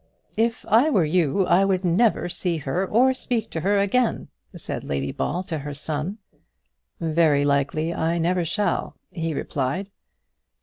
"If 0.35 0.65
I 0.67 0.89
were 0.89 1.05
you 1.05 1.45
I 1.45 1.63
would 1.63 1.85
never 1.85 2.27
see 2.27 2.57
her 2.57 2.83
or 2.87 3.13
speak 3.13 3.51
to 3.51 3.59
her 3.59 3.77
again," 3.77 4.29
said 4.57 4.83
Lady 4.83 5.11
Ball 5.11 5.43
to 5.43 5.59
her 5.59 5.75
son. 5.75 6.17
"Very 6.99 7.45
likely 7.45 7.93
I 7.93 8.17
never 8.17 8.43
shall," 8.43 8.95
he 9.11 9.35
replied. 9.35 9.91